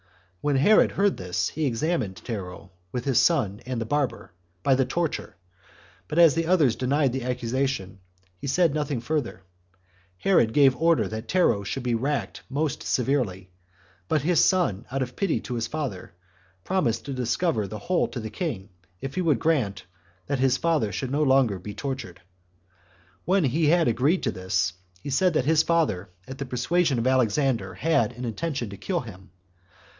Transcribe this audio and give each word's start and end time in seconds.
When 0.43 0.55
Herod 0.55 0.93
heard 0.93 1.17
this, 1.17 1.49
he 1.49 1.67
examined 1.67 2.15
Tero, 2.15 2.71
with 2.91 3.05
his 3.05 3.19
son 3.19 3.61
and 3.67 3.79
the 3.79 3.85
barber, 3.85 4.33
by 4.63 4.73
the 4.73 4.85
torture; 4.85 5.35
but 6.07 6.17
as 6.17 6.33
the 6.33 6.47
others 6.47 6.75
denied 6.75 7.13
the 7.13 7.21
accusation, 7.23 7.83
and 7.89 7.97
he 8.39 8.47
said 8.47 8.73
nothing 8.73 8.99
further, 8.99 9.43
Herod 10.17 10.53
gave 10.53 10.75
order 10.75 11.07
that 11.07 11.27
Tero 11.27 11.61
should 11.63 11.83
be 11.83 11.93
racked 11.93 12.41
more 12.49 12.71
severely; 12.71 13.51
but 14.07 14.23
his 14.23 14.43
son, 14.43 14.87
out 14.91 15.03
of 15.03 15.15
pity 15.15 15.39
to 15.41 15.53
his 15.53 15.67
father, 15.67 16.13
promised 16.63 17.05
to 17.05 17.13
discover 17.13 17.67
the 17.67 17.77
whole 17.77 18.07
to 18.07 18.19
the 18.19 18.31
king, 18.31 18.69
if 19.01 19.13
he 19.13 19.21
would 19.21 19.37
grant 19.37 19.85
[that 20.25 20.39
his 20.39 20.57
father 20.57 20.91
should 20.91 21.11
be 21.11 21.17
no 21.19 21.21
longer 21.21 21.59
tortured]. 21.59 22.21
When 23.25 23.43
he 23.43 23.67
had 23.67 23.87
agreed 23.87 24.23
to 24.23 24.31
this, 24.31 24.73
he 25.03 25.11
said 25.11 25.35
that 25.35 25.45
his 25.45 25.61
father, 25.61 26.09
at 26.27 26.39
the 26.39 26.45
persuasion 26.47 26.97
of 26.97 27.05
Alexander, 27.05 27.75
had 27.75 28.13
an 28.13 28.25
intention 28.25 28.71
to 28.71 28.77
kill 28.77 29.01
him. 29.01 29.29